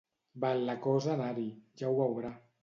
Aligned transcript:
Val 0.45 0.63
la 0.69 0.75
cosa 0.85 1.11
anar-hi, 1.17 1.45
ja 1.83 1.93
ho 1.93 2.01
veurà. 2.01 2.35